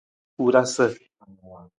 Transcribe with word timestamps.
Wurasa. 0.41 0.85